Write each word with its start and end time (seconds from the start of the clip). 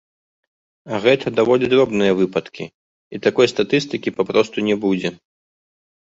А 0.93 0.99
гэта 1.03 1.27
даволі 1.39 1.65
дробныя 1.73 2.15
выпадкі, 2.21 2.65
і 3.17 3.21
такой 3.25 3.45
статыстыкі 3.53 4.13
папросту 4.21 4.57
не 4.71 4.75
будзе. 4.87 5.09